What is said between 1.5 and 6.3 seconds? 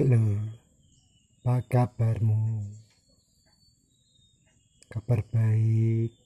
kabarmu? Kabar baik,